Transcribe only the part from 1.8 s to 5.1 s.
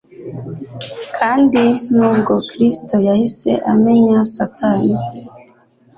nubwo Kristo yahise amenya Satani